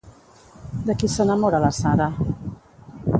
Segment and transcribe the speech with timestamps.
[0.87, 2.11] De qui s'enamora la Sarah?